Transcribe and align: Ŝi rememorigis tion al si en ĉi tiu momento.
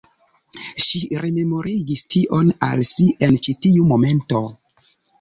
Ŝi 0.85 1.01
rememorigis 1.25 2.03
tion 2.15 2.51
al 2.71 2.85
si 2.95 3.09
en 3.31 3.41
ĉi 3.45 3.59
tiu 3.67 3.89
momento. 3.95 4.47